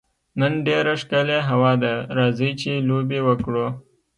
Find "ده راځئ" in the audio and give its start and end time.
1.83-2.51